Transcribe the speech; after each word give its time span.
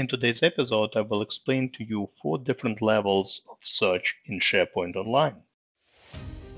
In 0.00 0.06
today's 0.06 0.42
episode, 0.42 0.96
I 0.96 1.02
will 1.02 1.20
explain 1.20 1.70
to 1.72 1.84
you 1.84 2.08
four 2.22 2.38
different 2.38 2.80
levels 2.80 3.42
of 3.50 3.58
search 3.60 4.16
in 4.24 4.40
SharePoint 4.40 4.96
Online. 4.96 5.36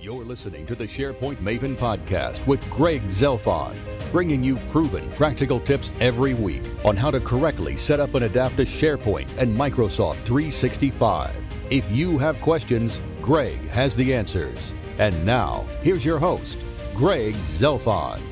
You're 0.01 0.25
listening 0.25 0.65
to 0.67 0.77
the 0.77 0.85
SharePoint 0.85 1.39
Maven 1.39 1.77
podcast 1.77 2.47
with 2.47 2.65
Greg 2.71 3.03
Zelfond, 3.07 3.75
bringing 4.13 4.45
you 4.45 4.59
proven 4.71 5.11
practical 5.17 5.59
tips 5.59 5.91
every 5.99 6.35
week 6.35 6.63
on 6.85 6.97
how 6.97 7.11
to 7.11 7.19
correctly 7.19 7.77
set 7.77 7.99
up 7.99 8.15
and 8.15 8.27
adapt 8.27 8.59
to 8.59 8.63
SharePoint 8.63 9.37
and 9.39 9.53
Microsoft 9.53 10.25
365. 10.25 11.35
If 11.69 11.91
you 11.91 12.19
have 12.19 12.41
questions, 12.43 13.01
Greg 13.21 13.59
has 13.71 13.97
the 13.97 14.15
answers. 14.15 14.73
And 14.99 15.27
now, 15.27 15.67
here's 15.81 16.05
your 16.05 16.21
host, 16.21 16.65
Greg 16.95 17.35
Zelfond. 17.35 18.23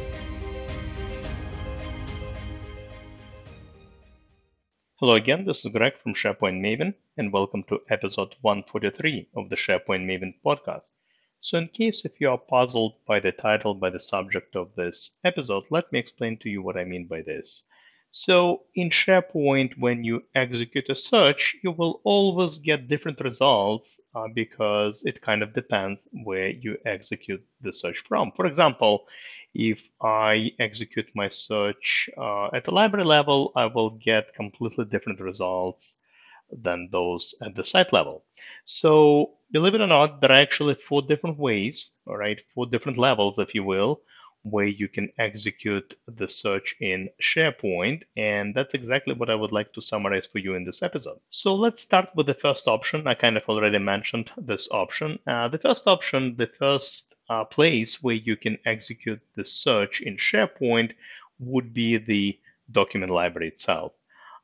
Hello 5.03 5.14
again, 5.14 5.46
this 5.46 5.64
is 5.64 5.73
Greg 5.73 5.96
from 5.96 6.12
SharePoint 6.12 6.61
Maven, 6.61 6.93
and 7.16 7.33
welcome 7.33 7.62
to 7.70 7.80
episode 7.88 8.37
143 8.43 9.29
of 9.34 9.48
the 9.48 9.57
SharePoint 9.57 10.05
Maven 10.05 10.34
podcast. 10.45 10.91
So, 11.41 11.57
in 11.57 11.69
case 11.69 12.05
if 12.05 12.20
you 12.20 12.29
are 12.29 12.37
puzzled 12.37 12.97
by 13.07 13.21
the 13.21 13.33
title, 13.33 13.73
by 13.73 13.88
the 13.88 13.98
subject 13.98 14.57
of 14.57 14.74
this 14.74 15.12
episode, 15.24 15.65
let 15.71 15.91
me 15.91 15.98
explain 15.98 16.37
to 16.41 16.51
you 16.51 16.60
what 16.60 16.77
I 16.77 16.84
mean 16.84 17.07
by 17.07 17.23
this. 17.23 17.65
So, 18.10 18.65
in 18.74 18.91
SharePoint, 18.91 19.79
when 19.79 20.05
you 20.05 20.23
execute 20.34 20.91
a 20.91 20.95
search, 20.95 21.57
you 21.62 21.71
will 21.71 22.02
always 22.05 22.59
get 22.59 22.88
different 22.88 23.23
results 23.23 24.02
uh, 24.15 24.29
because 24.35 25.02
it 25.05 25.23
kind 25.23 25.43
of 25.43 25.55
depends 25.55 26.07
where 26.12 26.51
you 26.51 26.77
execute 26.85 27.43
the 27.62 27.73
search 27.73 28.01
from. 28.07 28.32
For 28.32 28.45
example, 28.45 29.07
if 29.54 29.88
I 30.00 30.52
execute 30.59 31.10
my 31.14 31.28
search 31.28 32.09
uh, 32.16 32.46
at 32.52 32.64
the 32.64 32.70
library 32.70 33.04
level, 33.04 33.52
I 33.56 33.66
will 33.66 33.90
get 33.90 34.34
completely 34.34 34.84
different 34.84 35.20
results 35.20 35.96
than 36.52 36.88
those 36.90 37.34
at 37.42 37.54
the 37.54 37.64
site 37.64 37.92
level. 37.92 38.24
So 38.64 39.34
believe 39.52 39.74
it 39.74 39.80
or 39.80 39.87
not, 39.87 40.20
there 40.20 40.32
are 40.32 40.40
actually 40.40 40.74
four 40.74 41.02
different 41.02 41.38
ways, 41.38 41.92
all 42.07 42.16
right, 42.16 42.40
four 42.54 42.66
different 42.66 42.98
levels, 42.98 43.38
if 43.38 43.54
you 43.54 43.65
will, 43.65 44.01
where 44.42 44.66
you 44.66 44.88
can 44.88 45.10
execute 45.18 45.95
the 46.09 46.29
search 46.29 46.74
in 46.80 47.09
SharePoint. 47.20 48.02
And 48.16 48.54
that's 48.54 48.74
exactly 48.74 49.14
what 49.14 49.30
I 49.30 49.35
would 49.35 49.52
like 49.52 49.73
to 49.74 49.82
summarize 49.82 50.26
for 50.26 50.38
you 50.38 50.54
in 50.54 50.64
this 50.64 50.82
episode. 50.82 51.20
So 51.30 51.54
let's 51.54 51.82
start 51.82 52.09
with 52.14 52.26
the 52.26 52.35
first 52.35 52.66
option. 52.66 53.07
I 53.07 53.14
kind 53.14 53.37
of 53.37 53.48
already 53.48 53.79
mentioned 53.79 54.30
this 54.37 54.68
option. 54.70 55.18
Uh, 55.26 55.48
the 55.48 55.59
first 55.59 55.87
option, 55.87 56.37
the 56.37 56.46
first 56.46 57.14
uh, 57.30 57.45
place 57.45 58.02
where 58.02 58.16
you 58.16 58.36
can 58.36 58.59
execute 58.66 59.20
the 59.36 59.45
search 59.45 60.00
in 60.00 60.16
SharePoint 60.16 60.92
would 61.38 61.73
be 61.73 61.96
the 61.96 62.38
document 62.70 63.12
library 63.12 63.48
itself. 63.48 63.92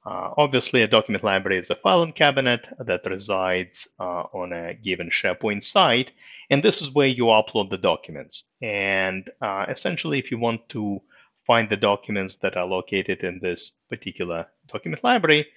Uh, 0.06 0.32
obviously, 0.36 0.82
a 0.82 0.86
document 0.86 1.24
library 1.24 1.58
is 1.58 1.68
a 1.68 1.74
filing 1.74 2.12
cabinet 2.12 2.64
that 2.78 3.04
resides 3.06 3.88
uh, 3.98 4.22
on 4.32 4.52
a 4.52 4.72
given 4.72 5.10
SharePoint 5.10 5.64
site, 5.64 6.12
and 6.48 6.62
this 6.62 6.80
is 6.80 6.92
where 6.92 7.08
you 7.08 7.24
upload 7.24 7.70
the 7.70 7.76
documents. 7.76 8.44
And 8.62 9.28
uh, 9.42 9.66
essentially, 9.68 10.20
if 10.20 10.30
you 10.30 10.38
want 10.38 10.68
to 10.68 11.02
find 11.44 11.68
the 11.68 11.76
documents 11.76 12.36
that 12.36 12.56
are 12.56 12.66
located 12.66 13.24
in 13.24 13.40
this 13.42 13.72
particular 13.90 14.46
document 14.68 15.02
library, 15.02 15.48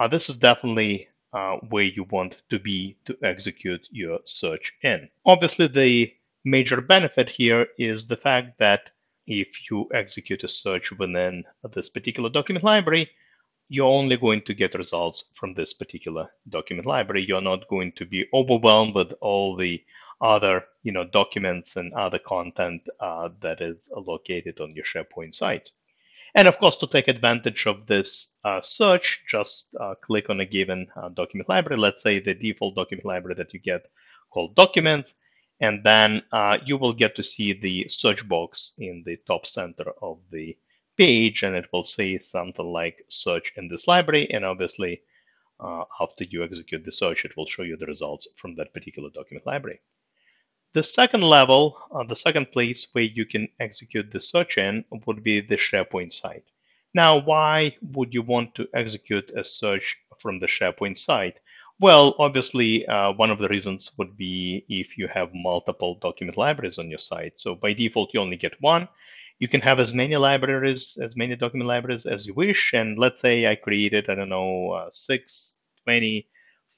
uh, 0.00 0.08
this 0.08 0.28
is 0.28 0.36
definitely 0.36 1.06
uh, 1.32 1.58
where 1.68 1.84
you 1.84 2.04
want 2.10 2.42
to 2.50 2.58
be 2.58 2.96
to 3.04 3.16
execute 3.22 3.86
your 3.92 4.18
search 4.24 4.72
in. 4.82 5.08
Obviously, 5.24 5.68
the 5.68 6.12
major 6.44 6.80
benefit 6.80 7.30
here 7.30 7.66
is 7.78 8.06
the 8.06 8.16
fact 8.16 8.58
that 8.58 8.90
if 9.26 9.70
you 9.70 9.88
execute 9.94 10.44
a 10.44 10.48
search 10.48 10.90
within 10.92 11.44
this 11.72 11.88
particular 11.88 12.28
document 12.28 12.64
library, 12.64 13.08
you're 13.68 13.88
only 13.88 14.16
going 14.16 14.42
to 14.42 14.54
get 14.54 14.74
results 14.74 15.24
from 15.34 15.54
this 15.54 15.72
particular 15.72 16.28
document 16.48 16.86
library. 16.86 17.24
You're 17.26 17.40
not 17.40 17.68
going 17.68 17.92
to 17.92 18.04
be 18.04 18.26
overwhelmed 18.34 18.94
with 18.94 19.12
all 19.20 19.56
the 19.56 19.82
other 20.20 20.64
you 20.82 20.92
know, 20.92 21.04
documents 21.04 21.76
and 21.76 21.92
other 21.94 22.18
content 22.18 22.82
uh, 23.00 23.28
that 23.40 23.60
is 23.60 23.90
located 23.96 24.60
on 24.60 24.74
your 24.74 24.84
SharePoint 24.84 25.34
site. 25.34 25.70
And 26.34 26.48
of 26.48 26.58
course, 26.58 26.76
to 26.76 26.86
take 26.86 27.08
advantage 27.08 27.66
of 27.66 27.86
this 27.86 28.28
uh, 28.44 28.60
search, 28.62 29.24
just 29.28 29.68
uh, 29.78 29.94
click 30.00 30.30
on 30.30 30.40
a 30.40 30.46
given 30.46 30.86
uh, 30.96 31.10
document 31.10 31.48
library. 31.48 31.78
Let's 31.78 32.02
say 32.02 32.20
the 32.20 32.34
default 32.34 32.74
document 32.74 33.04
library 33.04 33.34
that 33.36 33.52
you 33.52 33.60
get 33.60 33.86
called 34.30 34.54
Documents, 34.56 35.14
and 35.62 35.82
then 35.84 36.22
uh, 36.32 36.58
you 36.66 36.76
will 36.76 36.92
get 36.92 37.14
to 37.14 37.22
see 37.22 37.52
the 37.52 37.86
search 37.88 38.28
box 38.28 38.72
in 38.78 39.04
the 39.06 39.16
top 39.28 39.46
center 39.46 39.92
of 40.02 40.18
the 40.32 40.58
page, 40.98 41.44
and 41.44 41.54
it 41.54 41.72
will 41.72 41.84
say 41.84 42.18
something 42.18 42.66
like 42.66 43.04
search 43.08 43.52
in 43.56 43.68
this 43.68 43.86
library. 43.86 44.28
And 44.30 44.44
obviously, 44.44 45.02
uh, 45.60 45.84
after 46.00 46.24
you 46.24 46.42
execute 46.42 46.84
the 46.84 46.90
search, 46.90 47.24
it 47.24 47.36
will 47.36 47.46
show 47.46 47.62
you 47.62 47.76
the 47.76 47.86
results 47.86 48.26
from 48.36 48.56
that 48.56 48.74
particular 48.74 49.08
document 49.10 49.46
library. 49.46 49.80
The 50.74 50.82
second 50.82 51.22
level, 51.22 51.78
uh, 51.94 52.02
the 52.04 52.16
second 52.16 52.50
place 52.50 52.88
where 52.92 53.04
you 53.04 53.24
can 53.24 53.46
execute 53.60 54.10
the 54.10 54.20
search 54.20 54.58
in 54.58 54.84
would 55.06 55.22
be 55.22 55.40
the 55.40 55.56
SharePoint 55.56 56.12
site. 56.12 56.44
Now, 56.92 57.20
why 57.20 57.76
would 57.82 58.12
you 58.12 58.22
want 58.22 58.56
to 58.56 58.68
execute 58.74 59.30
a 59.36 59.44
search 59.44 59.96
from 60.18 60.40
the 60.40 60.46
SharePoint 60.46 60.98
site? 60.98 61.38
Well, 61.82 62.14
obviously, 62.18 62.86
uh, 62.86 63.12
one 63.12 63.30
of 63.30 63.38
the 63.38 63.48
reasons 63.48 63.92
would 63.98 64.16
be 64.16 64.64
if 64.70 64.96
you 64.96 65.06
have 65.08 65.34
multiple 65.34 65.96
document 65.96 66.38
libraries 66.38 66.78
on 66.78 66.88
your 66.88 66.98
site. 66.98 67.38
So 67.38 67.54
by 67.54 67.74
default, 67.74 68.14
you 68.14 68.20
only 68.20 68.36
get 68.38 68.58
one. 68.62 68.88
You 69.38 69.48
can 69.48 69.60
have 69.60 69.78
as 69.78 69.92
many 69.92 70.16
libraries, 70.16 70.96
as 71.02 71.14
many 71.16 71.36
document 71.36 71.68
libraries 71.68 72.06
as 72.06 72.26
you 72.26 72.32
wish. 72.32 72.72
And 72.72 72.98
let's 72.98 73.20
say 73.20 73.46
I 73.46 73.56
created, 73.56 74.08
I 74.08 74.14
don't 74.14 74.30
know, 74.30 74.70
uh, 74.70 74.90
6, 74.92 75.56
20, 75.84 76.26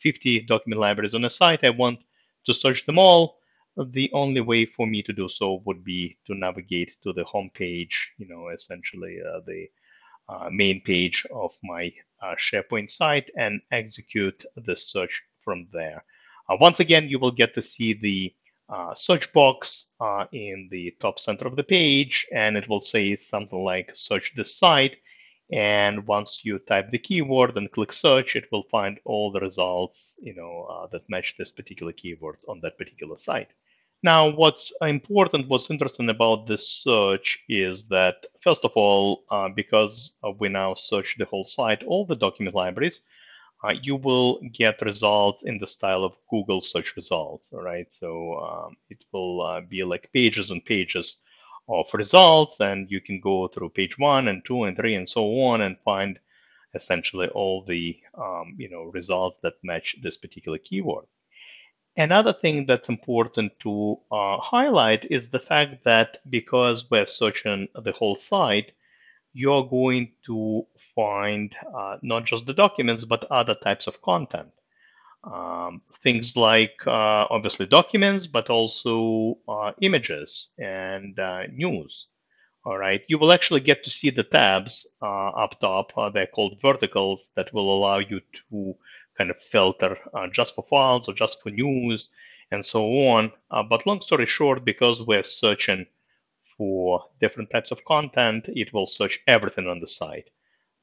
50 0.01 0.41
document 0.41 0.81
libraries 0.81 1.15
on 1.15 1.25
a 1.25 1.31
site. 1.31 1.63
I 1.63 1.71
want 1.71 2.01
to 2.47 2.53
search 2.55 2.85
them 2.87 2.99
all. 2.99 3.39
The 3.77 4.11
only 4.13 4.41
way 4.41 4.65
for 4.67 4.87
me 4.89 5.03
to 5.05 5.13
do 5.13 5.29
so 5.29 5.63
would 5.67 5.85
be 5.85 6.17
to 6.27 6.35
navigate 6.35 6.97
to 7.05 7.13
the 7.13 7.25
home 7.25 7.51
page, 7.55 8.11
you 8.19 8.27
know, 8.27 8.49
essentially 8.49 9.19
uh, 9.21 9.41
the 9.47 9.69
main 10.51 10.81
page 10.83 11.27
of 11.33 11.57
my 11.63 11.93
uh, 12.23 12.35
SharePoint 12.37 12.91
site 12.91 13.31
and 13.37 13.61
execute 13.71 14.45
the 14.57 14.77
search 14.77 15.23
from 15.43 15.69
there. 15.73 16.05
Uh, 16.49 16.57
once 16.61 16.81
again, 16.81 17.09
you 17.09 17.19
will 17.19 17.31
get 17.31 17.55
to 17.55 17.63
see 17.63 17.95
the 17.95 18.35
uh, 18.69 18.95
search 18.95 19.33
box 19.33 19.89
uh, 20.01 20.25
in 20.33 20.69
the 20.71 20.95
top 21.01 21.19
center 21.19 21.47
of 21.47 21.57
the 21.57 21.63
page, 21.63 22.27
and 22.33 22.57
it 22.57 22.69
will 22.69 22.81
say 22.81 23.17
something 23.17 23.63
like 23.63 23.91
search 23.95 24.35
this 24.35 24.57
site. 24.57 24.97
And 25.53 26.07
once 26.07 26.41
you 26.43 26.59
type 26.59 26.91
the 26.91 26.99
keyword 26.99 27.57
and 27.59 27.71
click 27.71 27.93
search, 27.93 28.35
it 28.35 28.47
will 28.51 28.65
find 28.71 28.99
all 29.05 29.31
the 29.31 29.41
results, 29.41 30.19
you 30.23 30.35
know, 30.35 30.67
uh, 30.71 30.87
that 30.93 31.09
match 31.11 31.35
this 31.37 31.53
particular 31.53 31.93
keyword 31.93 32.37
on 32.49 32.61
that 32.61 32.79
particular 32.79 33.19
site. 33.19 33.51
Now, 34.05 34.29
what's 34.29 34.71
important, 34.83 35.49
what's 35.49 35.71
interesting 35.71 36.11
about 36.11 36.47
this 36.47 36.69
search 36.69 37.43
is 37.49 37.87
that, 37.89 38.27
first 38.41 38.63
of 38.65 38.73
all, 38.77 39.25
uh, 39.31 39.49
because 39.49 40.13
we 40.39 40.51
now 40.51 40.75
search 40.75 41.17
the 41.17 41.25
whole 41.25 41.43
site, 41.45 41.83
all 41.85 42.05
the 42.05 42.15
document 42.15 42.55
libraries, 42.55 43.01
uh, 43.65 43.73
you 43.83 43.97
will 43.97 44.41
get 44.53 44.83
results 44.83 45.45
in 45.45 45.59
the 45.59 45.67
style 45.67 46.05
of 46.05 46.19
Google 46.29 46.61
search 46.61 46.95
results. 46.97 47.51
Right, 47.55 47.91
so 47.95 48.39
um, 48.41 48.77
it 48.91 49.03
will 49.11 49.41
uh, 49.41 49.63
be 49.63 49.83
like 49.85 50.13
pages 50.13 50.51
and 50.51 50.63
pages 50.63 51.17
of 51.67 51.89
results, 51.95 52.61
and 52.61 52.91
you 52.91 53.01
can 53.01 53.21
go 53.21 53.49
through 53.49 53.71
page 53.71 53.99
one 53.99 54.29
and 54.29 54.45
two 54.45 54.65
and 54.65 54.77
three 54.77 54.97
and 54.97 55.09
so 55.09 55.25
on 55.41 55.63
and 55.63 55.79
find 55.81 56.21
essentially 56.75 57.29
all 57.29 57.65
the 57.65 57.99
um, 58.19 58.55
you 58.59 58.69
know 58.69 58.83
results 58.85 59.39
that 59.39 59.55
match 59.63 59.97
this 60.03 60.19
particular 60.19 60.59
keyword. 60.59 61.07
Another 61.97 62.33
thing 62.33 62.67
that's 62.67 62.89
important 62.89 63.53
to 63.61 64.01
uh, 64.11 64.39
highlight 64.39 65.05
is 65.11 65.31
the 65.31 65.39
fact 65.39 65.85
that 65.85 66.19
because 66.29 66.91
we're 66.91 67.07
searching 67.07 67.69
the 67.75 67.93
whole 67.93 68.17
site, 68.17 68.73
you're 69.33 69.65
going 69.67 70.13
to 70.27 70.67
find 70.97 71.55
uh, 71.77 71.99
not 72.03 72.25
just 72.25 72.47
the 72.47 72.55
documents, 72.55 73.05
but 73.05 73.31
other 73.31 73.55
types 73.55 73.87
of 73.87 74.03
content. 74.03 74.51
Um, 75.23 75.83
things 76.03 76.37
like 76.37 76.77
uh, 76.87 77.27
obviously 77.31 77.67
documents, 77.67 78.27
but 78.27 78.51
also 78.51 79.39
uh, 79.49 79.73
images 79.81 80.51
and 80.59 81.19
uh, 81.19 81.47
news. 81.47 82.09
All 82.67 82.79
right, 82.79 83.03
you 83.09 83.19
will 83.19 83.33
actually 83.33 83.61
get 83.61 83.85
to 83.85 83.91
see 83.91 84.11
the 84.11 84.25
tabs 84.25 84.87
uh, 85.01 85.29
up 85.29 85.61
top. 85.61 85.93
they're 86.13 86.27
called 86.27 86.59
verticals 86.63 87.31
that 87.37 87.53
will 87.53 87.77
allow 87.77 87.99
you 87.99 88.21
to 88.51 88.75
kind 89.17 89.31
of 89.31 89.43
filter 89.43 89.97
uh, 90.15 90.27
just 90.33 90.55
for 90.55 90.65
files 90.69 91.09
or 91.09 91.15
just 91.15 91.43
for 91.43 91.51
news 91.51 92.09
and 92.51 92.65
so 92.65 92.85
on. 92.85 93.33
Uh, 93.51 93.63
but 93.63 93.87
long 93.87 94.01
story 94.01 94.27
short, 94.27 94.65
because 94.65 95.03
we're 95.03 95.23
searching 95.23 95.87
for 96.57 97.05
different 97.21 97.51
types 97.51 97.71
of 97.71 97.85
content, 97.85 98.45
it 98.49 98.73
will 98.73 98.87
search 98.87 99.21
everything 99.27 99.67
on 99.67 99.81
the 99.81 99.89
site. 99.89 100.31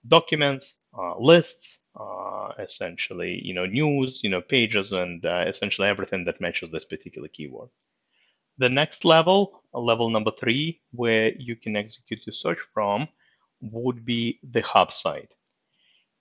Documents, 0.08 0.82
uh, 0.98 1.18
lists, 1.20 1.80
uh, 2.00 2.50
essentially, 2.60 3.40
you 3.44 3.54
know, 3.54 3.66
news, 3.66 4.24
you 4.24 4.30
know, 4.30 4.42
pages, 4.42 4.92
and 4.94 5.26
uh, 5.26 5.44
essentially 5.48 5.88
everything 5.88 6.26
that 6.26 6.42
matches 6.42 6.70
this 6.72 6.86
particular 6.86 7.28
keyword. 7.28 7.70
The 8.58 8.70
next 8.70 9.06
level, 9.06 9.64
level 9.74 10.10
number 10.10 10.32
three, 10.32 10.82
where 10.92 11.32
you 11.38 11.56
can 11.56 11.76
execute 11.76 12.26
your 12.26 12.34
search 12.34 12.60
from, 12.74 13.08
would 13.62 14.06
be 14.06 14.40
the 14.44 14.62
hub 14.62 14.92
site. 14.92 15.32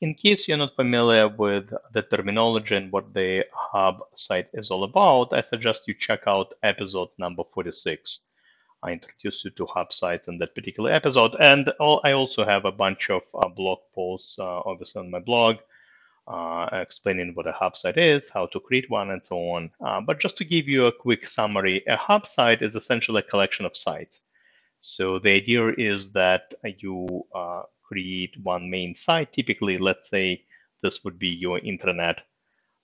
In 0.01 0.15
case 0.15 0.49
you're 0.49 0.57
not 0.57 0.75
familiar 0.77 1.29
with 1.29 1.71
the 1.93 2.03
terminology 2.03 2.75
and 2.75 2.91
what 2.91 3.13
the 3.13 3.45
hub 3.53 4.01
site 4.15 4.49
is 4.55 4.71
all 4.71 4.85
about, 4.85 5.33
I 5.33 5.43
suggest 5.43 5.87
you 5.87 5.95
check 5.95 6.23
out 6.27 6.55
episode 6.63 7.09
number 7.19 7.43
46. 7.53 8.27
I 8.83 8.93
introduced 8.93 9.45
you 9.45 9.51
to 9.51 9.67
hub 9.67 9.93
sites 9.93 10.29
in 10.29 10.39
that 10.39 10.55
particular 10.55 10.91
episode, 10.91 11.37
and 11.39 11.71
I 11.81 12.13
also 12.13 12.45
have 12.47 12.65
a 12.65 12.73
bunch 12.73 13.11
of 13.11 13.23
uh, 13.35 13.49
blog 13.49 13.81
posts, 13.95 14.39
uh, 14.39 14.61
obviously 14.65 15.01
on 15.01 15.11
my 15.11 15.19
blog, 15.21 15.57
uh, 16.27 16.69
explaining 16.73 17.33
what 17.35 17.47
a 17.47 17.53
hub 17.53 17.77
site 17.77 17.99
is, 17.99 18.31
how 18.31 18.47
to 18.47 18.61
create 18.61 18.89
one, 18.89 19.11
and 19.11 19.23
so 19.23 19.37
on. 19.51 19.71
Uh, 19.85 20.01
but 20.01 20.19
just 20.19 20.39
to 20.39 20.45
give 20.47 20.67
you 20.67 20.87
a 20.87 20.93
quick 20.93 21.27
summary, 21.27 21.85
a 21.87 21.97
hub 21.97 22.27
site 22.27 22.63
is 22.63 22.75
essentially 22.75 23.21
a 23.21 23.31
collection 23.31 23.67
of 23.67 23.77
sites. 23.77 24.21
So 24.81 25.19
the 25.19 25.33
idea 25.33 25.69
is 25.77 26.13
that 26.13 26.55
you 26.79 27.27
uh, 27.35 27.65
create 27.91 28.35
one 28.43 28.71
main 28.71 28.95
site. 28.95 29.33
Typically, 29.33 29.79
let's 29.79 30.09
say 30.09 30.45
this 30.83 31.03
would 31.05 31.19
be 31.19 31.29
your 31.29 31.59
intranet, 31.61 32.19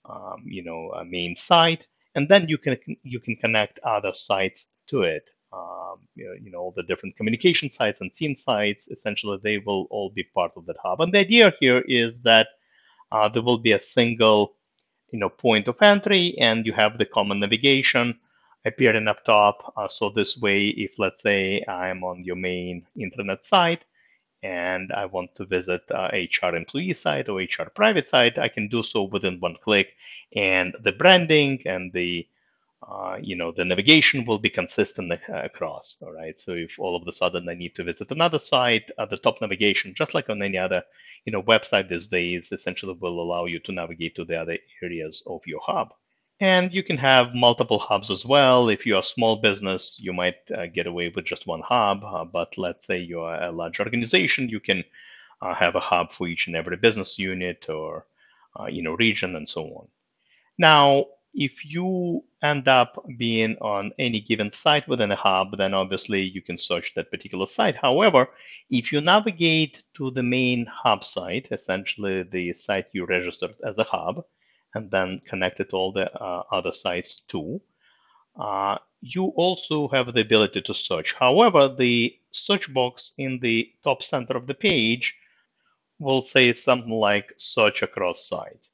um, 0.05 0.43
you 0.45 0.63
know, 0.63 0.91
main 1.07 1.35
site, 1.35 1.85
and 2.15 2.27
then 2.27 2.47
you 2.47 2.57
can 2.57 2.77
you 3.03 3.19
can 3.19 3.35
connect 3.35 3.79
other 3.79 4.13
sites 4.13 4.67
to 4.89 5.03
it. 5.03 5.23
Um, 5.53 5.99
you, 6.15 6.51
know, 6.51 6.59
all 6.59 6.73
the 6.75 6.83
different 6.83 7.15
communication 7.15 7.71
sites 7.71 8.01
and 8.01 8.13
team 8.13 8.35
sites. 8.35 8.89
Essentially, 8.89 9.39
they 9.41 9.57
will 9.59 9.87
all 9.89 10.09
be 10.09 10.25
part 10.35 10.51
of 10.57 10.65
that 10.65 10.75
hub. 10.83 10.99
And 10.99 11.13
the 11.13 11.19
idea 11.19 11.53
here 11.61 11.81
is 11.87 12.13
that 12.23 12.47
uh, 13.13 13.29
there 13.29 13.41
will 13.41 13.57
be 13.57 13.71
a 13.71 13.81
single, 13.81 14.55
you 15.11 15.19
know, 15.19 15.29
point 15.29 15.69
of 15.69 15.81
entry, 15.81 16.37
and 16.37 16.65
you 16.65 16.73
have 16.73 16.97
the 16.97 17.05
common 17.05 17.39
navigation 17.39 18.19
appearing 18.65 19.07
up 19.07 19.23
top. 19.23 19.73
Uh, 19.77 19.87
so 19.87 20.09
this 20.09 20.37
way, 20.37 20.67
if 20.67 20.99
let's 20.99 21.23
say 21.23 21.63
I'm 21.65 22.03
on 22.03 22.25
your 22.25 22.35
main 22.35 22.85
internet 22.97 23.45
site 23.45 23.83
and 24.43 24.91
I 24.91 25.05
want 25.05 25.35
to 25.35 25.45
visit 25.45 25.81
uh, 25.91 26.09
HR 26.13 26.55
employee 26.55 26.93
site 26.93 27.29
or 27.29 27.39
HR 27.39 27.69
private 27.73 28.09
site, 28.09 28.37
I 28.37 28.49
can 28.49 28.67
do 28.67 28.83
so 28.83 29.03
within 29.03 29.39
one 29.39 29.55
click. 29.63 29.93
And 30.35 30.75
the 30.83 30.91
branding 30.91 31.61
and 31.65 31.91
the 31.93 32.27
uh, 32.87 33.17
you 33.21 33.35
know 33.35 33.51
the 33.51 33.65
navigation 33.65 34.25
will 34.25 34.39
be 34.39 34.49
consistent 34.49 35.11
uh, 35.11 35.17
across. 35.29 35.97
All 36.01 36.11
right. 36.11 36.39
So 36.39 36.53
if 36.53 36.79
all 36.79 36.95
of 36.95 37.07
a 37.07 37.11
sudden 37.11 37.49
I 37.49 37.55
need 37.55 37.75
to 37.75 37.83
visit 37.83 38.11
another 38.11 38.39
site, 38.39 38.91
uh, 38.97 39.05
the 39.05 39.17
top 39.17 39.41
navigation, 39.41 39.95
just 39.95 40.13
like 40.13 40.29
on 40.29 40.41
any 40.41 40.57
other 40.57 40.83
you 41.25 41.31
know 41.31 41.41
website 41.43 41.89
these 41.89 42.07
days, 42.07 42.51
essentially 42.51 42.93
will 42.99 43.19
allow 43.19 43.45
you 43.45 43.59
to 43.61 43.71
navigate 43.71 44.15
to 44.15 44.25
the 44.25 44.37
other 44.39 44.57
areas 44.83 45.23
of 45.25 45.41
your 45.47 45.61
hub. 45.61 45.93
And 46.39 46.71
you 46.71 46.83
can 46.83 46.97
have 46.97 47.33
multiple 47.33 47.79
hubs 47.79 48.11
as 48.11 48.23
well. 48.23 48.69
If 48.69 48.85
you're 48.85 48.99
a 48.99 49.03
small 49.03 49.37
business, 49.37 49.99
you 49.99 50.13
might 50.13 50.35
uh, 50.55 50.67
get 50.67 50.85
away 50.85 51.11
with 51.13 51.25
just 51.25 51.47
one 51.47 51.61
hub. 51.61 52.03
Uh, 52.03 52.25
but 52.25 52.57
let's 52.57 52.85
say 52.85 52.99
you're 52.99 53.33
a 53.33 53.51
large 53.51 53.79
organization, 53.79 54.49
you 54.49 54.59
can 54.59 54.83
uh, 55.41 55.55
have 55.55 55.75
a 55.75 55.79
hub 55.79 56.11
for 56.11 56.27
each 56.27 56.47
and 56.47 56.55
every 56.55 56.77
business 56.77 57.17
unit 57.17 57.67
or 57.69 58.05
uh, 58.59 58.65
you 58.67 58.83
know 58.83 58.93
region 58.93 59.35
and 59.35 59.49
so 59.49 59.63
on. 59.63 59.87
Now, 60.57 61.05
if 61.33 61.65
you 61.65 62.23
end 62.43 62.67
up 62.67 63.03
being 63.17 63.57
on 63.57 63.91
any 63.99 64.21
given 64.21 64.51
site 64.51 64.87
within 64.87 65.11
a 65.11 65.15
hub, 65.15 65.57
then 65.57 65.73
obviously 65.73 66.21
you 66.21 66.41
can 66.41 66.57
search 66.57 66.93
that 66.95 67.11
particular 67.11 67.47
site. 67.47 67.75
However, 67.75 68.29
if 68.69 68.91
you 68.91 69.01
navigate 69.01 69.83
to 69.95 70.11
the 70.11 70.23
main 70.23 70.65
hub 70.65 71.03
site, 71.03 71.47
essentially 71.51 72.23
the 72.23 72.53
site 72.53 72.87
you 72.91 73.05
registered 73.05 73.55
as 73.63 73.77
a 73.77 73.83
hub, 73.83 74.23
and 74.75 74.91
then 74.91 75.21
connect 75.27 75.59
it 75.59 75.69
to 75.69 75.75
all 75.75 75.91
the 75.91 76.11
uh, 76.13 76.43
other 76.51 76.71
sites 76.71 77.21
too. 77.27 77.61
Uh, 78.39 78.77
you 79.01 79.25
also 79.35 79.87
have 79.89 80.13
the 80.13 80.21
ability 80.21 80.61
to 80.61 80.73
search. 80.73 81.13
However, 81.13 81.69
the 81.69 82.17
search 82.31 82.71
box 82.73 83.13
in 83.17 83.39
the 83.39 83.71
top 83.83 84.03
center 84.03 84.35
of 84.35 84.47
the 84.47 84.53
page 84.53 85.15
will 85.99 86.21
say 86.21 86.53
something 86.53 86.91
like 86.91 87.33
search 87.37 87.81
across 87.81 88.27
sites. 88.27 88.69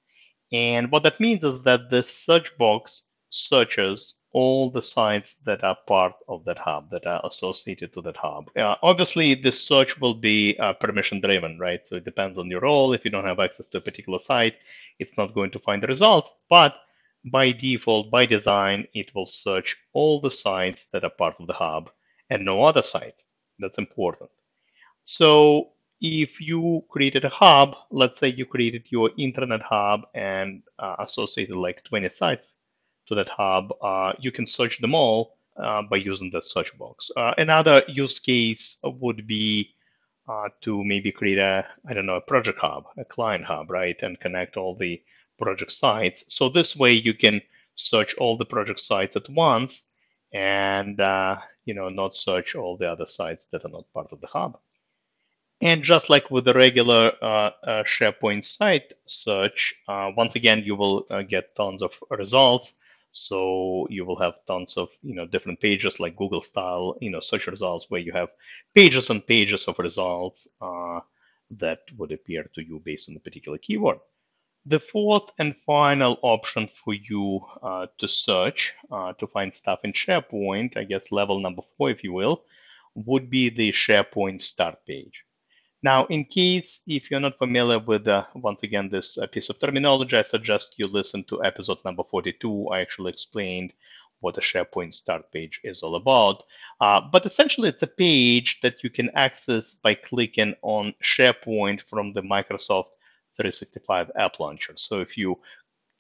And 0.52 0.92
what 0.92 1.04
that 1.04 1.20
means 1.20 1.44
is 1.44 1.64
that 1.64 1.90
the 1.90 2.04
search 2.04 2.58
box 2.58 3.04
searches 3.30 4.16
all 4.34 4.72
the 4.72 4.82
sites 4.82 5.36
that 5.46 5.64
are 5.64 5.78
part 5.88 6.14
of 6.28 6.44
that 6.46 6.58
hub, 6.58 6.90
that 6.90 7.06
are 7.06 7.22
associated 7.24 7.94
to 7.94 8.02
that 8.02 8.18
hub. 8.18 8.50
Uh, 8.58 8.76
obviously, 8.82 9.36
this 9.36 9.64
search 9.64 10.00
will 10.02 10.16
be 10.16 10.58
uh, 10.60 10.74
permission 10.74 11.22
driven, 11.22 11.58
right? 11.60 11.86
So 11.86 11.98
it 11.98 12.06
depends 12.06 12.40
on 12.40 12.50
your 12.50 12.62
role. 12.62 12.94
If 12.94 13.06
you 13.06 13.12
don't 13.12 13.26
have 13.26 13.40
access 13.40 13.68
to 13.68 13.78
a 13.78 13.82
particular 13.82 14.20
site, 14.20 14.56
it's 15.00 15.18
not 15.18 15.36
going 15.36 15.52
to 15.52 15.60
find 15.60 15.82
the 15.84 15.88
results. 15.88 16.36
But 16.50 16.76
by 17.24 17.52
default, 17.52 18.10
by 18.10 18.26
design, 18.26 18.88
it 18.94 19.14
will 19.14 19.28
search 19.28 19.78
all 19.94 20.20
the 20.20 20.32
sites 20.32 20.86
that 20.88 21.04
are 21.04 21.12
part 21.12 21.36
of 21.40 21.48
the 21.48 21.54
hub 21.54 21.92
and 22.30 22.44
no 22.44 22.64
other 22.64 22.82
site. 22.82 23.24
That's 23.60 23.78
important. 23.78 24.32
So 25.04 25.70
if 26.02 26.42
you 26.42 26.84
created 26.90 27.24
a 27.24 27.30
hub, 27.30 27.76
let's 27.92 28.18
say 28.18 28.30
you 28.30 28.46
created 28.46 28.86
your 28.90 29.12
intranet 29.12 29.62
hub 29.62 30.02
and 30.16 30.64
uh, 30.80 30.96
associated 31.00 31.56
like 31.56 31.84
20 31.84 32.10
sites 32.10 32.52
to 33.08 33.16
that 33.16 33.30
hub, 33.30 33.74
uh, 33.82 34.14
you 34.20 34.32
can 34.32 34.46
search 34.46 34.80
them 34.80 34.96
all 34.96 35.36
uh, 35.58 35.82
by 35.84 35.98
using 35.98 36.32
the 36.32 36.42
search 36.42 36.78
box. 36.78 37.12
Uh, 37.16 37.34
another 37.38 37.84
use 37.88 38.20
case 38.20 38.78
would 38.84 39.28
be 39.28 39.74
to 40.62 40.84
maybe 40.86 41.12
create 41.12 41.38
a, 41.38 41.66
I 41.88 41.94
don't 41.94 42.06
know, 42.06 42.16
a 42.16 42.22
project 42.22 42.60
hub, 42.60 42.86
a 42.98 43.04
client 43.04 43.44
hub, 43.44 43.70
right, 43.70 43.98
and 44.02 44.20
connect 44.20 44.56
all 44.56 44.74
the 44.74 45.02
project 45.38 45.72
sites. 45.72 46.34
So 46.34 46.48
this 46.48 46.76
way 46.76 46.94
you 46.94 47.14
can 47.14 47.42
search 47.76 48.16
all 48.16 48.38
the 48.38 48.46
project 48.46 48.80
sites 48.80 49.18
at 49.18 49.30
once 49.30 49.90
and, 50.32 51.00
uh, 51.02 51.38
you 51.66 51.74
know, 51.74 51.90
not 51.90 52.16
search 52.16 52.56
all 52.56 52.78
the 52.78 52.90
other 52.90 53.06
sites 53.06 53.46
that 53.52 53.66
are 53.66 53.70
not 53.70 53.92
part 53.94 54.14
of 54.14 54.22
the 54.22 54.28
hub. 54.28 54.58
And 55.62 55.84
just 55.84 56.10
like 56.10 56.32
with 56.32 56.46
the 56.46 56.54
regular 56.54 57.12
uh, 57.22 57.52
uh, 57.64 57.84
SharePoint 57.84 58.46
site 58.46 58.94
search, 59.06 59.76
once 59.88 60.36
again, 60.36 60.64
you 60.66 60.76
will 60.76 61.06
get 61.30 61.56
tons 61.56 61.84
of 61.84 61.98
results. 62.10 62.80
So 63.14 63.88
you 63.90 64.06
will 64.06 64.18
have 64.18 64.46
tons 64.48 64.76
of 64.76 64.90
you 65.04 65.16
know 65.16 65.26
different 65.28 65.62
pages 65.62 66.00
like 66.00 66.16
Google 66.18 66.42
style 66.42 66.98
you 67.00 67.12
know 67.12 67.20
search 67.20 67.48
results 67.48 67.86
where 67.90 68.02
you 68.02 68.12
have 68.12 68.30
pages 68.74 69.10
and 69.10 69.26
pages 69.26 69.68
of 69.68 69.80
results 69.80 70.48
uh, 70.60 71.00
that 71.52 71.82
would 71.98 72.12
appear 72.12 72.50
to 72.56 72.64
you 72.64 72.82
based 72.84 73.10
on 73.10 73.16
a 73.16 73.20
particular 73.20 73.60
keyword. 73.60 74.00
The 74.66 74.80
fourth 74.80 75.30
and 75.38 75.56
final 75.66 76.18
option 76.22 76.68
for 76.68 76.94
you 76.94 77.46
uh, 77.62 77.88
to 78.00 78.08
search 78.08 78.74
uh, 78.92 79.14
to 79.14 79.28
find 79.28 79.54
stuff 79.54 79.82
in 79.84 79.94
SharePoint, 79.94 80.78
I 80.78 80.86
guess 80.86 81.12
level 81.12 81.40
number 81.40 81.62
four, 81.78 81.92
if 81.92 82.04
you 82.04 82.14
will, 82.14 82.44
would 82.96 83.30
be 83.30 83.50
the 83.50 83.72
SharePoint 83.72 84.42
start 84.42 84.86
page. 84.86 85.24
Now, 85.84 86.06
in 86.06 86.24
case 86.24 86.82
if 86.88 87.12
you're 87.12 87.20
not 87.20 87.38
familiar 87.38 87.78
with, 87.78 88.08
uh, 88.08 88.26
once 88.36 88.64
again, 88.64 88.88
this 88.88 89.18
uh, 89.18 89.28
piece 89.28 89.50
of 89.50 89.60
terminology, 89.60 90.16
I 90.18 90.22
suggest 90.22 90.76
you 90.78 90.88
listen 90.88 91.26
to 91.26 91.44
episode 91.44 91.80
number 91.84 92.04
42. 92.10 92.70
I 92.70 92.80
actually 92.80 93.12
explained 93.12 93.74
what 94.22 94.38
a 94.38 94.42
SharePoint 94.42 94.94
start 94.94 95.30
page 95.34 95.60
is 95.66 95.84
all 95.84 95.96
about. 95.96 96.44
Uh, 96.80 97.02
but 97.12 97.26
essentially, 97.26 97.68
it's 97.68 97.84
a 97.84 97.88
page 97.88 98.62
that 98.62 98.82
you 98.82 98.90
can 98.90 99.10
access 99.14 99.74
by 99.74 99.96
clicking 99.96 100.56
on 100.62 100.94
SharePoint 101.04 101.82
from 101.82 102.14
the 102.14 102.22
Microsoft 102.22 102.96
365 103.36 104.10
app 104.16 104.40
launcher. 104.40 104.74
So 104.78 105.02
if 105.02 105.18
you 105.18 105.38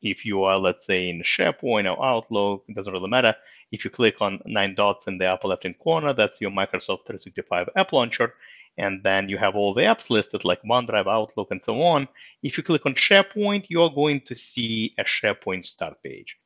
if 0.01 0.25
you 0.25 0.43
are, 0.43 0.59
let's 0.59 0.85
say, 0.85 1.09
in 1.09 1.21
SharePoint 1.23 1.91
or 1.91 2.05
Outlook, 2.05 2.63
it 2.69 2.75
doesn't 2.75 2.91
really 2.91 3.09
matter. 3.09 3.35
If 3.71 3.83
you 3.83 3.91
click 3.91 4.21
on 4.21 4.41
nine 4.45 4.75
dots 4.75 5.07
in 5.07 5.17
the 5.17 5.27
upper 5.27 5.47
left-hand 5.47 5.79
corner, 5.79 6.13
that's 6.13 6.39
your 6.39 6.51
Microsoft 6.51 7.05
365 7.05 7.69
app 7.75 7.91
launcher 7.91 8.33
and 8.77 9.03
then 9.03 9.29
you 9.29 9.37
have 9.37 9.55
all 9.55 9.73
the 9.73 9.83
apps 9.83 10.09
listed 10.09 10.43
like 10.45 10.61
OneDrive, 10.63 11.07
Outlook, 11.07 11.49
and 11.51 11.63
so 11.63 11.81
on. 11.81 12.07
If 12.41 12.57
you 12.57 12.63
click 12.63 12.85
on 12.85 12.95
SharePoint, 12.95 13.65
you're 13.69 13.91
going 13.91 14.21
to 14.21 14.35
see 14.35 14.93
a 14.97 15.03
SharePoint 15.03 15.65
start 15.65 16.01
page. 16.03 16.37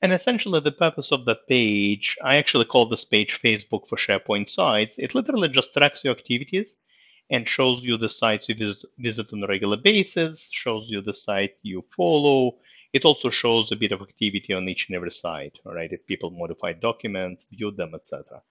And 0.00 0.12
essentially, 0.12 0.60
the 0.60 0.72
purpose 0.72 1.12
of 1.12 1.24
that 1.26 1.46
page, 1.48 2.16
I 2.22 2.36
actually 2.36 2.64
call 2.64 2.86
this 2.88 3.04
page 3.04 3.40
Facebook 3.40 3.88
for 3.88 3.96
SharePoint 3.96 4.48
sites. 4.48 4.98
It 4.98 5.14
literally 5.14 5.48
just 5.48 5.72
tracks 5.74 6.04
your 6.04 6.14
activities 6.16 6.76
and 7.30 7.48
shows 7.48 7.82
you 7.82 7.96
the 7.96 8.08
sites 8.08 8.48
you 8.48 8.54
visit, 8.56 8.84
visit 8.98 9.32
on 9.32 9.42
a 9.44 9.46
regular 9.46 9.76
basis, 9.76 10.50
shows 10.52 10.90
you 10.90 11.00
the 11.00 11.14
site 11.14 11.56
you 11.62 11.84
follow. 11.96 12.56
It 12.92 13.04
also 13.04 13.30
shows 13.30 13.70
a 13.72 13.76
bit 13.76 13.92
of 13.92 14.02
activity 14.02 14.52
on 14.52 14.68
each 14.68 14.88
and 14.88 14.96
every 14.96 15.12
site, 15.12 15.58
all 15.64 15.72
right? 15.72 15.90
If 15.90 16.06
people 16.06 16.30
modify 16.30 16.72
documents, 16.72 17.46
view 17.50 17.70
them, 17.70 17.94
etc. 17.94 18.42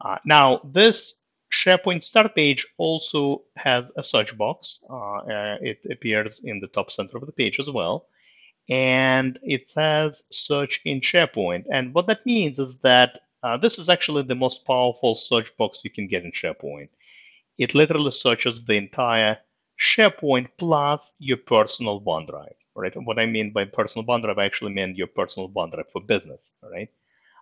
Uh, 0.00 0.16
now, 0.24 0.60
this 0.64 1.14
SharePoint 1.54 2.02
start 2.02 2.34
page 2.34 2.66
also 2.78 3.44
has 3.56 3.92
a 3.96 4.02
search 4.02 4.36
box. 4.36 4.80
Uh, 4.90 5.18
uh, 5.18 5.56
it 5.60 5.78
appears 5.90 6.40
in 6.42 6.58
the 6.58 6.66
top 6.66 6.90
center 6.90 7.16
of 7.16 7.26
the 7.26 7.32
page 7.32 7.60
as 7.60 7.70
well. 7.70 8.06
And 8.68 9.38
it 9.42 9.70
says 9.70 10.24
search 10.32 10.80
in 10.84 11.00
SharePoint. 11.00 11.64
And 11.70 11.94
what 11.94 12.06
that 12.08 12.26
means 12.26 12.58
is 12.58 12.80
that 12.80 13.20
uh, 13.42 13.56
this 13.56 13.78
is 13.78 13.88
actually 13.88 14.22
the 14.22 14.34
most 14.34 14.64
powerful 14.66 15.14
search 15.14 15.56
box 15.56 15.80
you 15.84 15.90
can 15.90 16.08
get 16.08 16.24
in 16.24 16.32
SharePoint. 16.32 16.88
It 17.56 17.74
literally 17.74 18.10
searches 18.10 18.64
the 18.64 18.74
entire 18.74 19.38
SharePoint 19.78 20.48
plus 20.58 21.14
your 21.18 21.36
personal 21.36 22.00
OneDrive. 22.00 22.56
Right? 22.74 22.92
What 22.96 23.20
I 23.20 23.26
mean 23.26 23.52
by 23.52 23.66
personal 23.66 24.06
OneDrive, 24.06 24.38
I 24.38 24.46
actually 24.46 24.72
mean 24.72 24.96
your 24.96 25.06
personal 25.06 25.50
OneDrive 25.50 25.90
for 25.92 26.02
business. 26.02 26.54
Right? 26.62 26.88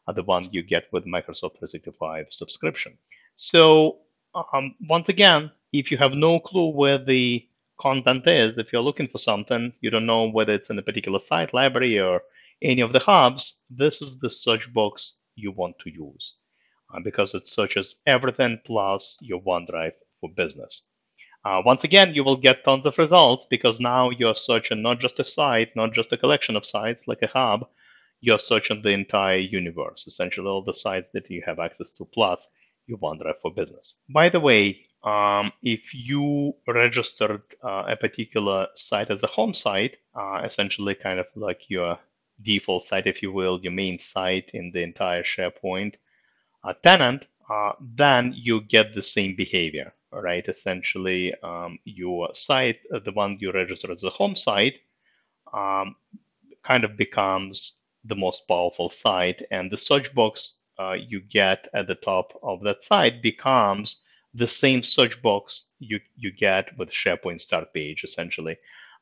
Uh, 0.07 0.13
the 0.13 0.25
one 0.25 0.49
you 0.53 0.63
get 0.63 0.93
with 0.93 1.07
Microsoft 1.07 1.59
365 1.61 2.27
subscription. 2.31 2.99
So 3.37 3.99
um, 4.35 4.75
once 4.89 5.09
again, 5.09 5.51
if 5.73 5.91
you 5.91 5.99
have 5.99 6.13
no 6.13 6.39
clue 6.39 6.69
where 6.69 6.99
the 6.99 7.47
content 7.83 8.27
is. 8.29 8.59
If 8.59 8.73
you're 8.73 8.89
looking 8.89 9.09
for 9.09 9.19
something, 9.19 9.73
you 9.81 9.91
don't 9.91 10.07
know 10.07 10.31
whether 10.31 10.53
it's 10.53 10.71
in 10.71 10.79
a 10.79 10.83
particular 10.83 11.19
site, 11.19 11.53
library, 11.53 11.99
or 11.99 12.23
any 12.63 12.81
of 12.81 12.93
the 12.93 13.01
hubs, 13.01 13.61
this 13.69 14.01
is 14.01 14.19
the 14.21 14.31
search 14.31 14.73
box 14.73 15.15
you 15.35 15.51
want 15.51 15.77
to 15.81 15.91
use 15.91 16.35
uh, 16.95 17.01
because 17.01 17.35
it 17.35 17.49
searches 17.49 17.97
everything 18.07 18.61
plus 18.65 19.19
your 19.21 19.41
OneDrive 19.43 19.95
for 20.21 20.31
business. 20.31 20.83
Uh, 21.45 21.61
once 21.67 21.83
again, 21.83 22.15
you 22.15 22.23
will 22.23 22.37
get 22.37 22.63
tons 22.65 22.87
of 22.87 22.99
results 22.99 23.47
because 23.51 23.81
now 23.81 24.11
you're 24.11 24.37
searching 24.37 24.81
not 24.81 25.01
just 25.01 25.19
a 25.19 25.25
site, 25.25 25.75
not 25.75 25.93
just 25.93 26.13
a 26.13 26.17
collection 26.17 26.55
of 26.55 26.65
sites 26.65 27.09
like 27.09 27.23
a 27.23 27.27
hub, 27.27 27.67
you're 28.21 28.39
searching 28.39 28.81
the 28.81 28.91
entire 28.91 29.39
universe, 29.39 30.07
essentially 30.07 30.47
all 30.47 30.63
the 30.63 30.73
sites 30.73 31.09
that 31.09 31.29
you 31.29 31.43
have 31.45 31.59
access 31.59 31.91
to, 31.91 32.05
plus 32.05 32.49
your 32.87 32.99
OneDrive 32.99 33.41
for 33.41 33.53
Business. 33.53 33.95
By 34.09 34.29
the 34.29 34.41
way, 34.41 34.87
um, 35.05 35.53
if 35.63 35.95
you 35.95 36.55
registered 36.67 37.43
uh, 37.63 37.85
a 37.89 37.97
particular 37.97 38.69
site 38.75 39.11
as 39.11 39.23
a 39.23 39.27
home 39.29 39.55
site, 39.55 39.97
uh, 40.15 40.43
essentially 40.45 40.95
kind 40.95 41.19
of 41.19 41.27
like 41.35 41.69
your 41.69 41.99
default 42.41 42.85
site, 42.85 43.07
if 43.07 43.23
you 43.23 43.33
will, 43.33 43.61
your 43.61 43.73
main 43.73 43.99
site 43.99 44.51
in 44.55 44.71
the 44.73 44.83
entire 44.83 45.23
SharePoint 45.23 45.95
uh, 46.65 46.75
tenant, 46.85 47.25
uh, 47.51 47.73
then 47.81 48.33
you 48.37 48.61
get 48.61 48.95
the 48.95 49.03
same 49.03 49.35
behavior 49.37 49.93
right? 50.13 50.47
Essentially, 50.47 51.35
um, 51.43 51.79
your 51.85 52.35
site, 52.35 52.81
uh, 52.95 52.99
the 52.99 53.13
one 53.13 53.39
you 53.41 53.53
register 53.53 53.91
as 53.91 54.05
a 54.05 54.11
home 54.11 54.37
site, 54.37 54.75
um, 55.53 55.97
kind 56.63 56.85
of 56.85 56.97
becomes 56.97 57.75
the 58.05 58.17
most 58.17 58.47
powerful 58.47 58.91
site, 58.91 59.43
and 59.51 59.71
the 59.71 59.79
search 59.79 60.15
box 60.15 60.55
uh, 60.79 60.93
you 60.93 61.21
get 61.21 61.69
at 61.75 61.87
the 61.87 61.95
top 61.95 62.39
of 62.43 62.63
that 62.63 62.83
site 62.83 63.23
becomes 63.23 64.03
the 64.35 64.49
same 64.49 64.83
search 64.83 65.21
box 65.23 65.67
you, 65.79 66.01
you 66.17 66.33
get 66.33 66.77
with 66.79 66.91
SharePoint 66.91 67.41
start 67.41 67.73
page, 67.75 68.05
essentially. 68.05 68.57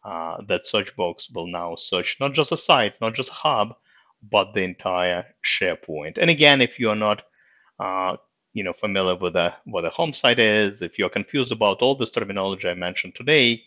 Uh, 0.05 0.39
that 0.49 0.67
search 0.67 0.97
box 0.97 1.29
will 1.31 1.47
now 1.47 1.75
search 1.77 2.17
not 2.21 2.33
just 2.33 2.53
a 2.53 2.57
site, 2.57 3.01
not 3.01 3.15
just 3.15 3.29
a 3.29 3.35
hub, 3.35 3.75
but 4.23 4.53
the 4.55 4.63
entire 4.63 5.25
SharePoint. 5.45 6.19
And 6.19 6.31
again, 6.31 6.61
if 6.61 6.79
you 6.79 6.91
are 6.91 6.97
not 6.97 7.23
uh, 7.79 8.17
you 8.53 8.65
know 8.65 8.73
familiar 8.73 9.17
with 9.17 9.37
what 9.65 9.85
a 9.85 9.91
home 9.91 10.13
site 10.13 10.39
is, 10.39 10.83
if 10.83 10.99
you're 10.99 11.11
confused 11.11 11.53
about 11.53 11.83
all 11.83 11.95
this 11.95 12.11
terminology 12.11 12.69
I 12.69 12.75
mentioned 12.75 13.15
today, 13.15 13.63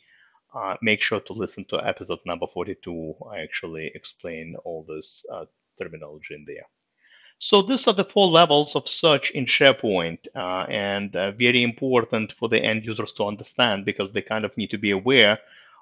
uh, 0.54 0.76
make 0.82 1.02
sure 1.02 1.20
to 1.22 1.34
listen 1.34 1.66
to 1.66 1.78
episode 1.88 2.20
number 2.26 2.48
42. 2.48 3.16
I 3.32 3.40
actually 3.40 3.92
explain 3.96 4.56
all 4.66 4.86
this 4.88 5.26
uh, 5.32 5.46
terminology 5.80 6.36
in 6.36 6.46
there. 6.46 6.66
So 7.40 7.62
these 7.62 7.88
are 7.88 7.94
the 7.94 8.06
four 8.06 8.28
levels 8.28 8.76
of 8.76 8.88
search 8.88 9.32
in 9.32 9.46
SharePoint, 9.46 10.28
uh, 10.36 10.66
and 10.70 11.16
uh, 11.16 11.32
very 11.32 11.62
important 11.64 12.32
for 12.34 12.48
the 12.48 12.64
end 12.64 12.86
users 12.86 13.12
to 13.14 13.26
understand 13.26 13.86
because 13.86 14.12
they 14.12 14.22
kind 14.22 14.46
of 14.46 14.56
need 14.58 14.70
to 14.72 14.78
be 14.78 14.92
aware 14.92 15.40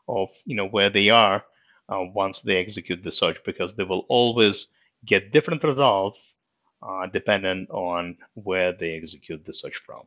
of 0.07 0.29
you 0.45 0.55
know 0.55 0.67
where 0.67 0.89
they 0.89 1.09
are 1.09 1.45
uh, 1.89 2.01
once 2.13 2.41
they 2.41 2.57
execute 2.57 3.03
the 3.03 3.11
search 3.11 3.43
because 3.43 3.75
they 3.75 3.83
will 3.83 4.05
always 4.09 4.67
get 5.05 5.31
different 5.31 5.63
results 5.63 6.35
uh, 6.81 7.05
dependent 7.07 7.69
on 7.69 8.17
where 8.33 8.71
they 8.73 8.95
execute 8.95 9.45
the 9.45 9.53
search 9.53 9.77
from. 9.77 10.03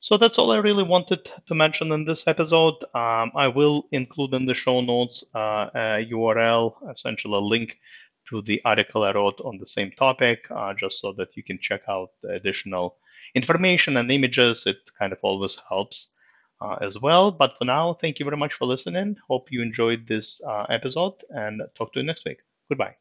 So 0.00 0.18
that's 0.18 0.38
all 0.38 0.50
I 0.50 0.58
really 0.58 0.82
wanted 0.82 1.30
to 1.46 1.54
mention 1.54 1.90
in 1.92 2.04
this 2.04 2.26
episode. 2.26 2.74
Um, 2.94 3.32
I 3.34 3.48
will 3.48 3.86
include 3.90 4.34
in 4.34 4.44
the 4.44 4.52
show 4.52 4.80
notes 4.82 5.24
uh, 5.34 5.70
a 5.74 6.06
URL, 6.10 6.74
essentially 6.92 7.34
a 7.34 7.38
link 7.38 7.78
to 8.30 8.42
the 8.42 8.60
article 8.64 9.04
I 9.04 9.12
wrote 9.12 9.40
on 9.44 9.58
the 9.58 9.66
same 9.66 9.90
topic, 9.92 10.46
uh, 10.50 10.74
just 10.74 11.00
so 11.00 11.12
that 11.14 11.36
you 11.36 11.42
can 11.42 11.58
check 11.60 11.82
out 11.88 12.10
additional 12.28 12.96
information 13.34 13.96
and 13.96 14.10
images. 14.10 14.64
It 14.66 14.78
kind 14.98 15.12
of 15.12 15.18
always 15.22 15.58
helps 15.68 16.10
uh, 16.60 16.76
as 16.80 17.00
well. 17.00 17.30
But 17.30 17.54
for 17.58 17.64
now, 17.64 17.94
thank 17.94 18.18
you 18.18 18.24
very 18.24 18.36
much 18.36 18.54
for 18.54 18.66
listening. 18.66 19.16
Hope 19.28 19.50
you 19.50 19.62
enjoyed 19.62 20.06
this 20.06 20.40
uh, 20.46 20.64
episode 20.68 21.14
and 21.30 21.62
talk 21.76 21.92
to 21.92 22.00
you 22.00 22.06
next 22.06 22.24
week. 22.24 22.38
Goodbye. 22.68 22.96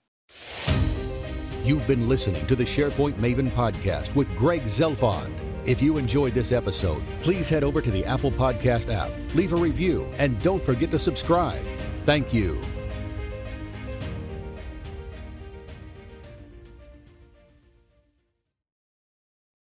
You've 1.64 1.88
been 1.88 2.10
listening 2.10 2.46
to 2.48 2.56
the 2.56 2.66
SharePoint 2.66 3.14
Maven 3.16 3.50
podcast 3.52 4.16
with 4.16 4.34
Greg 4.36 4.64
Zelfond. 4.64 5.34
If 5.66 5.82
you 5.82 5.98
enjoyed 5.98 6.34
this 6.34 6.52
episode, 6.52 7.02
please 7.22 7.48
head 7.48 7.64
over 7.64 7.82
to 7.82 7.90
the 7.90 8.04
Apple 8.06 8.32
Podcast 8.32 8.94
app, 8.94 9.12
leave 9.34 9.54
a 9.54 9.56
review, 9.56 10.12
and 10.18 10.38
don't 10.42 10.62
forget 10.62 10.92
to 10.92 11.00
subscribe. 11.00 11.66
Thank 12.00 12.34
you. 12.34 12.60